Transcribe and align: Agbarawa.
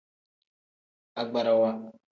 Agbarawa. 1.21 1.69